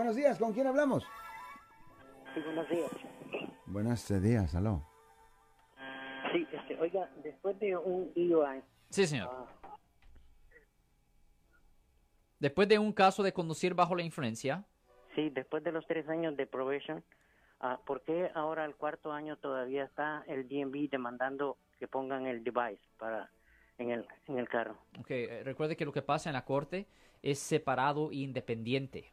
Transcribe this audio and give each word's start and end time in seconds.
Buenos 0.00 0.16
días, 0.16 0.38
¿con 0.38 0.54
quién 0.54 0.66
hablamos? 0.66 1.04
Sí, 2.32 2.40
buenos 2.40 2.66
días. 2.70 2.90
Buenos 3.66 4.22
días, 4.22 4.54
aló. 4.54 4.82
Sí, 6.32 6.48
este, 6.50 6.80
oiga, 6.80 7.10
después 7.22 7.58
de 7.60 7.76
un 7.76 8.10
DUI, 8.14 8.62
Sí, 8.88 9.06
señor. 9.06 9.28
ah, 9.30 9.76
Después 12.38 12.66
de 12.66 12.78
un 12.78 12.94
caso 12.94 13.22
de 13.22 13.34
conducir 13.34 13.74
bajo 13.74 13.94
la 13.94 14.02
influencia, 14.02 14.64
sí, 15.14 15.28
después 15.28 15.62
de 15.64 15.70
los 15.70 15.86
tres 15.86 16.08
años 16.08 16.34
de 16.34 16.46
probation, 16.46 17.04
ah, 17.60 17.78
¿por 17.84 18.00
qué 18.00 18.30
ahora 18.34 18.64
al 18.64 18.76
cuarto 18.76 19.12
año 19.12 19.36
todavía 19.36 19.84
está 19.84 20.24
el 20.26 20.48
DMV 20.48 20.88
demandando 20.88 21.58
que 21.78 21.86
pongan 21.88 22.24
el 22.24 22.42
device 22.42 22.80
para 22.98 23.30
en 23.76 23.90
el 23.90 24.06
en 24.28 24.38
el 24.38 24.48
carro? 24.48 24.78
ok, 24.98 25.10
eh, 25.10 25.42
recuerde 25.44 25.76
que 25.76 25.84
lo 25.84 25.92
que 25.92 26.00
pasa 26.00 26.30
en 26.30 26.34
la 26.36 26.46
corte 26.46 26.86
es 27.22 27.38
separado 27.38 28.10
e 28.12 28.16
independiente. 28.16 29.12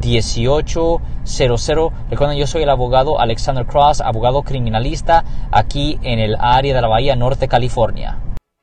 1-800-530-1800. 0.00 1.92
Recuerden, 2.10 2.38
yo 2.38 2.46
soy 2.46 2.62
el 2.62 2.70
abogado 2.70 3.20
Alexander 3.20 3.66
Cross, 3.66 4.00
abogado 4.00 4.42
criminalista 4.42 5.24
aquí 5.52 5.98
en 6.02 6.18
el 6.18 6.36
área 6.38 6.74
de 6.74 6.80
la 6.80 6.88
Bahía 6.88 7.16
Norte, 7.16 7.48
California. 7.48 8.18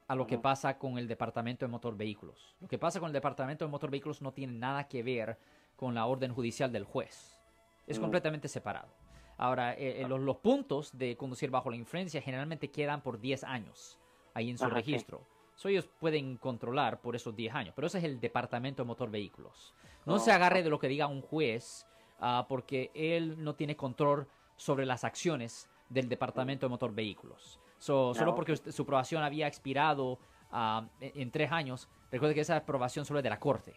a 0.08 0.16
lo 0.16 0.26
que 0.26 0.38
pasa 0.38 0.78
con 0.78 0.98
el 0.98 1.08
Departamento 1.08 1.66
de 1.66 1.72
Motor 1.72 1.98
Vehículos. 1.98 2.56
Lo 2.62 2.68
que 2.68 2.78
pasa 2.78 3.00
con 3.00 3.08
el 3.08 3.14
Departamento 3.14 3.66
de 3.66 3.72
Motor 3.72 3.92
Vehículos 3.92 4.22
no 4.22 4.32
tiene 4.32 4.54
nada 4.54 4.88
que 4.88 5.04
ver 5.04 5.38
con 5.76 5.94
la 5.94 6.06
orden 6.06 6.34
judicial 6.34 6.72
del 6.72 6.86
juez. 6.86 7.38
Es 7.88 8.00
completamente 8.00 8.48
separado. 8.48 8.88
Ahora, 9.38 9.74
eh, 9.74 10.02
eh, 10.02 10.08
los, 10.08 10.20
los 10.20 10.38
puntos 10.38 10.98
de 10.98 11.16
conducir 11.16 11.52
bajo 11.52 11.70
la 11.70 11.76
influencia 11.76 12.22
generalmente 12.22 12.72
quedan 12.72 13.02
por 13.02 13.20
10 13.20 13.44
años 13.44 14.00
ahí 14.34 14.50
en 14.50 14.58
su 14.58 14.66
Ajá, 14.66 14.82
sí. 14.82 14.98
So, 15.58 15.70
ellos 15.70 15.90
pueden 16.00 16.38
controlar 16.38 17.02
por 17.02 17.16
esos 17.16 17.36
10 17.36 17.56
años, 17.56 17.74
pero 17.76 17.88
ese 17.88 17.98
es 17.98 18.04
el 18.04 18.20
Departamento 18.20 18.84
de 18.84 18.88
Motor 18.88 19.10
Vehículos. 19.10 19.74
No 20.06 20.20
se 20.20 20.32
agarre 20.32 20.62
de 20.62 20.70
lo 20.70 20.78
que 20.78 20.88
diga 20.88 21.08
un 21.08 21.22
juez, 21.22 21.88
ah, 22.20 22.46
porque 22.48 22.92
él 22.94 23.44
no 23.44 23.56
tiene 23.56 23.76
control 23.76 24.28
sobre 24.56 24.86
las 24.86 25.04
acciones 25.04 25.68
del 25.90 26.10
Departamento 26.10 26.68
de 26.68 26.70
Motor 26.70 26.94
Vehículos. 26.94 27.60
So, 27.80 28.14
solo 28.14 28.34
Ah, 28.34 28.36
porque 28.36 28.56
su 28.56 28.84
aprobación 28.84 29.24
había 29.24 29.48
expirado 29.48 30.20
ah, 30.52 30.88
en, 31.00 31.32
tres 31.32 31.52
años, 31.52 31.90
recuerde 32.12 32.36
que 32.36 32.42
esa 32.42 32.58
aprobación 32.58 33.04
solo 33.06 33.20
es 33.20 33.24
de 33.24 33.30
la 33.32 33.40
Corte. 33.40 33.74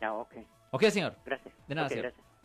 Ah, 0.00 0.14
ok. 0.14 0.34
¿Ok, 0.72 0.82
señor? 0.86 1.16
Gracias. 1.24 1.54
De 1.68 1.74
nada, 1.76 1.88
señor. 1.88 2.06
gracias. 2.06 2.31